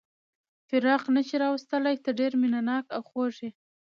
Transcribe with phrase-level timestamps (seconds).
[0.67, 3.51] فراق نه شي راوستلای، ته ډېر مینه ناک او خوږ یې.